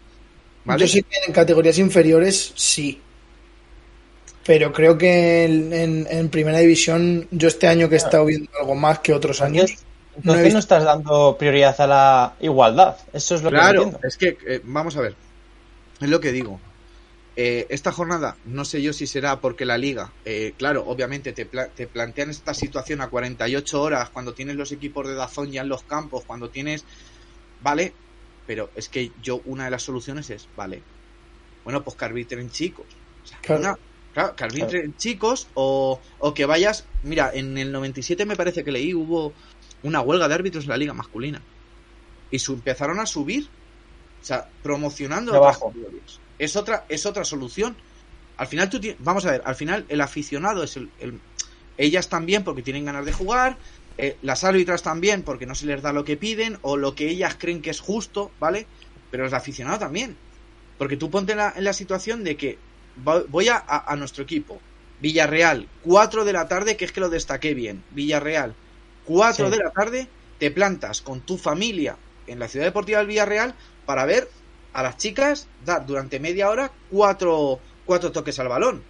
¿vale? 0.64 0.80
Yo 0.80 0.86
sí 0.88 1.02
que 1.02 1.16
en 1.26 1.32
categorías 1.32 1.78
inferiores, 1.78 2.52
sí. 2.56 3.00
Pero 4.44 4.72
creo 4.72 4.98
que 4.98 5.44
en, 5.44 5.72
en- 5.72 6.06
en 6.10 6.28
primera 6.28 6.58
división, 6.58 7.28
yo 7.30 7.48
este 7.48 7.68
año 7.68 7.88
que 7.88 7.94
he 7.94 7.98
estado 7.98 8.24
viendo 8.24 8.50
algo 8.60 8.74
más 8.74 8.98
que 8.98 9.12
otros 9.12 9.40
años, 9.40 9.70
Entonces, 10.16 10.24
no 10.24 10.34
visto- 10.42 10.52
no 10.54 10.58
estás 10.58 10.84
dando 10.84 11.36
prioridad 11.38 11.80
a 11.80 11.86
la 11.86 12.34
igualdad. 12.40 12.96
Eso 13.12 13.36
es 13.36 13.42
lo 13.42 13.50
que 13.50 13.56
no 13.56 13.62
Claro, 13.62 13.98
es 14.02 14.16
que, 14.16 14.36
eh, 14.46 14.60
vamos 14.64 14.96
a 14.96 15.00
ver, 15.00 15.14
es 16.00 16.08
lo 16.08 16.20
que 16.20 16.32
digo. 16.32 16.60
Eh, 17.34 17.66
esta 17.70 17.92
jornada, 17.92 18.36
no 18.44 18.64
sé 18.66 18.82
yo 18.82 18.92
si 18.92 19.06
será 19.06 19.40
porque 19.40 19.64
la 19.64 19.78
liga, 19.78 20.12
eh, 20.26 20.52
claro, 20.58 20.84
obviamente 20.86 21.32
te, 21.32 21.46
pla- 21.46 21.68
te 21.68 21.86
plantean 21.86 22.28
esta 22.28 22.52
situación 22.52 23.00
a 23.00 23.08
48 23.08 23.80
horas, 23.80 24.10
cuando 24.10 24.34
tienes 24.34 24.56
los 24.56 24.70
equipos 24.72 25.06
de 25.08 25.14
Dazón 25.14 25.50
ya 25.50 25.62
en 25.62 25.68
los 25.70 25.82
campos, 25.84 26.24
cuando 26.26 26.50
tienes, 26.50 26.84
vale, 27.62 27.94
pero 28.46 28.68
es 28.74 28.88
que 28.90 29.12
yo 29.22 29.40
una 29.46 29.64
de 29.64 29.70
las 29.70 29.82
soluciones 29.82 30.28
es, 30.28 30.46
vale, 30.56 30.82
bueno, 31.64 31.82
pues 31.82 31.96
que 31.96 32.04
arbitren 32.04 32.50
chicos. 32.50 32.84
O 33.24 33.26
sea, 33.26 33.38
Claro. 33.40 33.60
una- 33.62 33.78
claro, 34.12 34.34
que 34.36 34.44
arbitren 34.44 34.94
chicos 34.96 35.48
o, 35.54 36.00
o 36.18 36.34
que 36.34 36.46
vayas, 36.46 36.88
mira, 37.02 37.30
en 37.34 37.58
el 37.58 37.72
97 37.72 38.26
me 38.26 38.36
parece 38.36 38.64
que 38.64 38.72
leí, 38.72 38.94
hubo 38.94 39.34
una 39.82 40.00
huelga 40.00 40.28
de 40.28 40.34
árbitros 40.34 40.64
en 40.64 40.70
la 40.70 40.76
liga 40.76 40.94
masculina. 40.94 41.44
Y 42.30 42.38
su- 42.38 42.54
empezaron 42.54 43.00
a 43.00 43.06
subir, 43.06 43.44
o 43.44 44.24
sea, 44.24 44.48
promocionando 44.62 45.32
De 45.32 45.38
otras 45.38 45.56
abajo. 45.56 45.68
categorías. 45.68 46.20
Es 46.38 46.56
otra, 46.56 46.86
es 46.88 47.06
otra 47.06 47.24
solución. 47.24 47.76
Al 48.36 48.46
final 48.46 48.70
tú 48.70 48.80
tienes, 48.80 48.98
vamos 49.00 49.26
a 49.26 49.32
ver, 49.32 49.42
al 49.44 49.54
final 49.54 49.86
el 49.88 50.00
aficionado 50.00 50.62
es 50.62 50.76
el, 50.76 50.92
el- 50.98 51.20
ellas 51.76 52.08
también 52.08 52.44
porque 52.44 52.62
tienen 52.62 52.84
ganas 52.84 53.06
de 53.06 53.12
jugar, 53.12 53.58
eh, 53.96 54.18
las 54.22 54.44
árbitras 54.44 54.82
también 54.82 55.22
porque 55.24 55.46
no 55.46 55.54
se 55.54 55.66
les 55.66 55.82
da 55.82 55.92
lo 55.92 56.04
que 56.04 56.16
piden 56.16 56.58
o 56.62 56.76
lo 56.76 56.94
que 56.94 57.08
ellas 57.08 57.36
creen 57.38 57.62
que 57.62 57.70
es 57.70 57.80
justo, 57.80 58.34
¿vale? 58.38 58.68
Pero 59.10 59.26
el 59.26 59.34
aficionado 59.34 59.78
también. 59.78 60.18
Porque 60.76 60.96
tú 60.96 61.10
ponte 61.10 61.32
en 61.32 61.38
la, 61.38 61.52
en 61.56 61.64
la 61.64 61.72
situación 61.72 62.24
de 62.24 62.36
que 62.36 62.58
voy 62.96 63.48
a, 63.48 63.56
a- 63.56 63.92
a 63.92 63.96
nuestro 63.96 64.22
equipo, 64.24 64.60
Villarreal, 65.00 65.68
4 65.82 66.24
de 66.24 66.32
la 66.32 66.48
tarde, 66.48 66.76
que 66.76 66.84
es 66.84 66.92
que 66.92 67.00
lo 67.00 67.08
destaqué 67.10 67.54
bien, 67.54 67.82
Villarreal, 67.90 68.54
4 69.04 69.46
Sí. 69.46 69.50
de 69.50 69.62
la 69.62 69.70
tarde, 69.70 70.08
te 70.38 70.50
plantas 70.50 71.00
con 71.02 71.20
tu 71.20 71.38
familia 71.38 71.96
en 72.26 72.38
la 72.38 72.48
ciudad 72.48 72.66
deportiva 72.66 72.98
del 72.98 73.08
Villarreal 73.08 73.54
para 73.86 74.04
ver 74.04 74.28
a 74.72 74.82
las 74.82 74.96
chicas 74.96 75.48
dar 75.64 75.86
durante 75.86 76.20
media 76.20 76.48
hora 76.50 76.70
cuatro, 76.90 77.60
cuatro 77.84 78.12
toques 78.12 78.38
al 78.38 78.48
balón. 78.48 78.82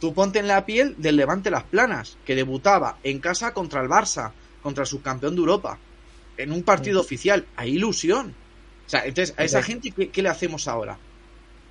Tú 0.00 0.12
ponte 0.14 0.38
en 0.38 0.48
la 0.48 0.64
piel 0.66 0.94
del 0.98 1.16
Levante 1.16 1.50
Las 1.50 1.64
Planas, 1.64 2.16
que 2.24 2.34
debutaba 2.34 2.98
en 3.02 3.20
casa 3.20 3.52
contra 3.54 3.80
el 3.82 3.88
Barça, 3.88 4.32
contra 4.62 4.82
el 4.82 4.88
subcampeón 4.88 5.34
de 5.34 5.40
Europa, 5.40 5.78
en 6.36 6.52
un 6.52 6.62
partido 6.62 7.00
oficial. 7.00 7.46
Hay 7.56 7.74
ilusión. 7.76 8.34
O 8.86 8.90
sea, 8.90 9.04
entonces, 9.04 9.34
a 9.38 9.44
esa 9.44 9.60
Sí. 9.62 9.66
gente, 9.72 9.90
¿qué, 9.92 10.08
qué 10.08 10.22
le 10.22 10.30
hacemos 10.30 10.66
ahora? 10.68 10.98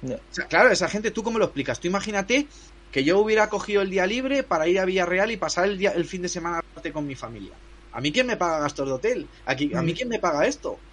No. 0.01 0.19
O 0.31 0.33
sea, 0.33 0.45
claro, 0.47 0.69
esa 0.71 0.89
gente, 0.89 1.11
¿tú 1.11 1.23
cómo 1.23 1.39
lo 1.39 1.45
explicas? 1.45 1.79
Tú 1.79 1.87
imagínate 1.87 2.49
que 2.91 3.03
yo 3.03 3.19
hubiera 3.19 3.49
cogido 3.49 3.81
el 3.81 3.89
día 3.89 4.05
libre 4.07 4.43
para 4.43 4.67
ir 4.67 4.79
a 4.79 4.85
Villarreal 4.85 5.31
y 5.31 5.37
pasar 5.37 5.65
el, 5.65 5.77
día, 5.77 5.91
el 5.91 6.05
fin 6.05 6.21
de 6.21 6.29
semana 6.29 6.61
con 6.93 7.05
mi 7.05 7.15
familia. 7.15 7.61
¿A 7.91 8.01
mí 8.01 8.11
quién 8.11 8.27
me 8.27 8.37
paga 8.37 8.59
gastos 8.59 8.87
de 8.87 8.93
hotel? 8.93 9.31
Aquí, 9.45 9.73
¿A 9.75 9.81
mí 9.83 9.93
quién 9.93 10.09
me 10.09 10.19
paga 10.19 10.45
esto? 10.47 10.85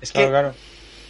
Es 0.00 0.12
que 0.12 0.24
Claro, 0.24 0.30
claro. 0.30 0.60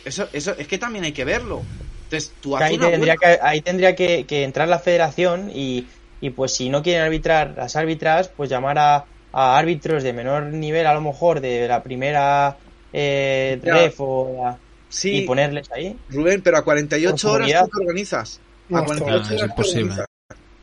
eso, 0.05 0.31
eso, 0.33 0.57
es 0.59 0.69
que 0.69 0.79
también 0.79 1.05
hay 1.07 1.13
que 1.15 1.25
verlo. 1.27 1.69
Entonces, 2.05 2.39
tú 2.41 2.57
ahí 2.57 2.79
una 2.79 2.91
tendría 2.91 3.17
que, 3.17 3.39
ahí 3.43 3.61
tendría 3.63 3.95
que, 3.95 4.27
que 4.27 4.45
entrar 4.45 4.69
la 4.69 4.79
federación 4.79 5.51
y, 5.53 5.91
y 6.21 6.31
pues 6.31 6.55
si 6.55 6.71
no 6.71 6.83
quieren 6.83 7.03
arbitrar 7.05 7.55
las 7.57 7.77
árbitras, 7.77 8.33
pues 8.37 8.49
llamar 8.51 8.79
a, 8.79 9.09
a 9.33 9.59
árbitros 9.59 10.03
de 10.03 10.13
menor 10.13 10.45
nivel 10.53 10.87
a 10.87 10.95
lo 10.95 11.01
mejor 11.01 11.41
de 11.41 11.69
la 11.69 11.83
primera 11.83 12.59
eh, 12.93 13.59
ref 13.63 13.97
o 13.99 14.37
la- 14.43 14.63
Sí, 14.89 15.19
y 15.19 15.27
ponerles 15.27 15.71
ahí. 15.73 15.97
Rubén, 16.11 16.41
pero 16.43 16.59
a 16.59 16.63
48 16.65 17.11
Por 17.29 17.37
horas 17.37 17.47
comunidad. 17.49 17.65
tú 17.65 17.79
te 17.79 17.85
organizas. 17.85 18.41
No, 18.69 18.79
A 18.79 18.85
48 18.85 19.11
no, 19.11 19.17
es 19.25 19.31
horas 19.31 19.39
te 19.39 19.45
imposible. 19.47 19.95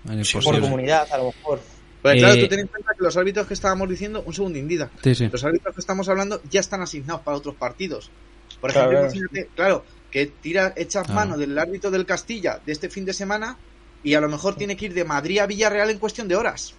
organizas. 0.05 0.43
Por 0.43 0.59
comunidad 0.61 1.07
a 1.11 1.17
lo 1.17 1.25
mejor. 1.25 1.61
Porque, 2.01 2.17
claro, 2.19 2.33
Eh, 2.35 2.41
tú 2.41 2.47
ten 2.49 2.59
en 2.59 2.67
cuenta 2.67 2.91
que 2.97 3.03
los 3.03 3.15
árbitros 3.17 3.47
que 3.47 3.53
estábamos 3.53 3.89
diciendo, 3.89 4.23
un 4.25 4.33
segundo, 4.33 4.59
Indida, 4.59 4.89
Sí, 5.03 5.15
sí. 5.15 5.29
los 5.31 5.43
árbitros 5.43 5.73
que 5.73 5.79
estamos 5.79 6.09
hablando 6.09 6.41
ya 6.49 6.59
están 6.59 6.81
asignados 6.81 7.21
para 7.21 7.37
otros 7.37 7.55
partidos. 7.55 8.11
Por 8.59 8.71
Claro, 8.71 8.91
ejemplo, 8.91 9.09
claro. 9.09 9.25
imagínate, 9.25 9.55
claro, 9.55 9.85
que 10.11 10.25
tira, 10.27 10.73
echas 10.75 11.09
mano 11.09 11.37
del 11.37 11.57
árbitro 11.57 11.91
del 11.91 12.05
Castilla 12.05 12.59
de 12.65 12.71
este 12.73 12.89
fin 12.89 13.05
de 13.05 13.13
semana 13.13 13.57
y 14.03 14.13
a 14.15 14.21
lo 14.21 14.27
mejor 14.29 14.55
tiene 14.55 14.75
que 14.75 14.85
ir 14.85 14.93
de 14.93 15.05
Madrid 15.05 15.39
a 15.39 15.45
Villarreal 15.47 15.89
en 15.89 15.97
cuestión 15.99 16.27
de 16.27 16.35
horas. 16.35 16.73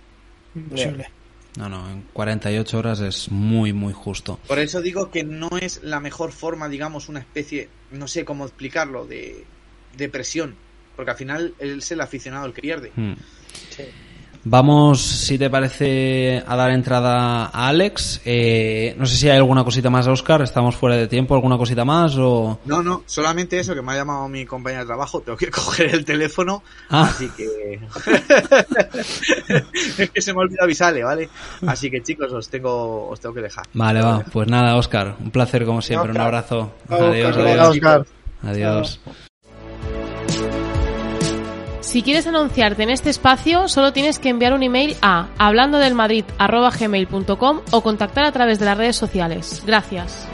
imposible. 0.55 1.09
No, 1.57 1.69
no, 1.69 1.89
en 1.89 2.03
48 2.13 2.79
horas 2.79 3.01
es 3.01 3.31
muy, 3.31 3.73
muy 3.73 3.93
justo. 3.93 4.41
Por 4.49 4.59
eso 4.59 4.83
digo 4.83 5.11
que 5.11 5.23
no 5.23 5.51
es 5.61 5.83
la 5.83 6.01
mejor 6.01 6.33
forma, 6.33 6.69
digamos, 6.69 7.09
una 7.09 7.21
especie, 7.21 7.69
no 7.93 8.09
sé 8.09 8.25
cómo 8.25 8.45
explicarlo, 8.45 9.07
de, 9.07 9.45
de 9.97 10.09
presión. 10.09 10.57
Porque 10.97 11.11
al 11.13 11.17
final 11.17 11.55
es 11.59 11.91
el 11.91 12.01
aficionado 12.01 12.47
el 12.47 12.53
que 12.53 12.63
pierde. 12.63 12.93
Hmm. 12.95 13.15
Sí. 13.71 13.85
Vamos, 14.47 15.01
si 15.01 15.39
te 15.39 15.49
parece, 15.49 16.43
a 16.47 16.55
dar 16.55 16.71
entrada 16.71 17.47
a 17.47 17.69
Alex. 17.69 18.21
Eh, 18.27 18.95
no 18.99 19.07
sé 19.07 19.17
si 19.17 19.29
hay 19.29 19.39
alguna 19.39 19.65
cosita 19.65 19.89
más, 19.89 20.07
Oscar. 20.07 20.43
Estamos 20.43 20.77
fuera 20.77 20.97
de 20.97 21.09
tiempo. 21.09 21.35
¿Alguna 21.35 21.57
cosita 21.57 21.85
más? 21.87 22.15
o 22.19 22.59
No, 22.67 22.83
no, 22.83 23.03
solamente 23.07 23.59
eso, 23.59 23.75
que 23.75 23.81
me 23.81 23.93
ha 23.93 23.97
llamado 23.97 24.29
mi 24.29 24.45
compañera 24.45 24.83
de 24.83 24.87
trabajo. 24.87 25.23
Tengo 25.23 25.39
que 25.39 25.51
coger 25.51 25.95
el 25.95 26.05
teléfono. 26.05 26.63
Ah. 26.91 27.09
Así 27.11 27.31
que. 27.31 27.81
es 29.99 30.11
que 30.11 30.21
se 30.21 30.35
me 30.35 30.41
olvidó 30.41 30.65
avisarle, 30.65 31.03
¿vale? 31.05 31.29
Así 31.67 31.91
que 31.91 32.03
chicos, 32.03 32.31
os 32.31 32.49
tengo, 32.51 33.09
os 33.09 33.19
tengo 33.21 33.35
que 33.35 33.43
dejar. 33.43 33.65
Vale, 33.73 34.03
va. 34.03 34.21
Pues 34.31 34.47
nada, 34.49 34.77
Oscar. 34.77 35.17
Un 35.21 35.31
placer 35.31 35.65
como 35.65 35.81
siempre. 35.81 36.11
Un 36.11 36.21
abrazo. 36.21 36.73
Adiós, 36.89 37.37
Oscar. 37.37 37.47
adiós. 37.49 37.69
Oscar. 37.69 38.07
Adiós. 38.43 39.01
Si 41.95 42.03
quieres 42.03 42.27
anunciarte 42.27 42.83
en 42.83 42.91
este 42.91 43.09
espacio, 43.09 43.69
solo 43.69 43.93
tienes 43.93 44.19
que 44.19 44.29
enviar 44.29 44.53
un 44.53 44.65
email 44.65 44.97
a 45.01 45.29
hablandodelmadrid.gmail.com 45.39 47.61
o 47.71 47.81
contactar 47.83 48.25
a 48.25 48.33
través 48.33 48.59
de 48.59 48.65
las 48.65 48.77
redes 48.77 48.97
sociales. 48.97 49.63
Gracias. 49.65 50.27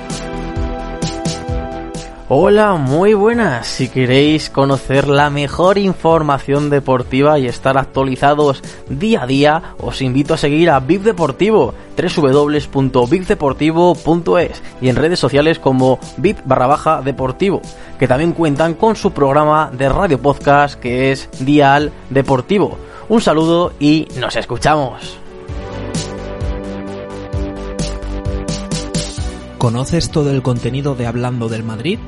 Hola, 2.33 2.75
muy 2.75 3.13
buenas. 3.13 3.67
Si 3.67 3.89
queréis 3.89 4.51
conocer 4.51 5.09
la 5.09 5.31
mejor 5.31 5.79
información 5.79 6.71
deportiva 6.71 7.41
y 7.41 7.49
estar 7.49 7.77
actualizados 7.77 8.63
día 8.89 9.25
a 9.25 9.27
día, 9.27 9.75
os 9.81 10.01
invito 10.01 10.35
a 10.35 10.37
seguir 10.37 10.71
a 10.71 10.79
VIP 10.79 11.03
Deportivo, 11.03 11.75
www.vipdeportivo.es 11.97 14.63
y 14.81 14.89
en 14.89 14.95
redes 14.95 15.19
sociales 15.19 15.59
como 15.59 15.99
VIP 16.19 16.39
barra 16.45 16.69
baja 16.69 17.03
deportivo, 17.03 17.63
que 17.99 18.07
también 18.07 18.31
cuentan 18.31 18.75
con 18.75 18.95
su 18.95 19.11
programa 19.11 19.69
de 19.77 19.89
radio 19.89 20.23
podcast 20.23 20.79
que 20.79 21.11
es 21.11 21.29
Dial 21.41 21.91
Deportivo. 22.11 22.79
Un 23.09 23.21
saludo 23.21 23.73
y 23.81 24.07
nos 24.21 24.37
escuchamos. 24.37 25.19
¿Conoces 29.59 30.11
todo 30.11 30.31
el 30.31 30.43
contenido 30.43 30.95
de 30.95 31.09
Hablando 31.09 31.49
del 31.49 31.65
Madrid? 31.65 31.99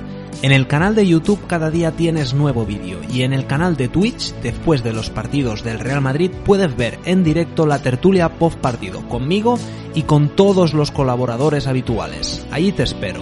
En 0.43 0.51
el 0.51 0.67
canal 0.67 0.97
de 0.97 1.07
YouTube 1.07 1.47
cada 1.47 1.71
día 1.71 1.93
tienes 1.93 2.35
nuevo 2.35 2.67
vídeo 2.67 2.99
y 3.09 3.23
en 3.23 3.33
el 3.33 3.47
canal 3.47 3.77
de 3.77 3.87
Twitch, 3.87 4.35
después 4.43 4.83
de 4.83 4.93
los 4.93 5.09
partidos 5.09 5.63
del 5.63 5.79
Real 5.79 6.01
Madrid, 6.01 6.33
puedes 6.45 6.77
ver 6.77 6.99
en 7.05 7.23
directo 7.23 7.65
la 7.65 7.79
tertulia 7.79 8.29
post 8.41 8.59
partido 8.59 9.09
conmigo 9.09 9.57
y 9.95 10.03
con 10.03 10.31
todos 10.35 10.75
los 10.75 10.91
colaboradores 10.91 11.69
habituales. 11.69 12.45
Allí 12.51 12.73
te 12.73 12.83
espero. 12.83 13.21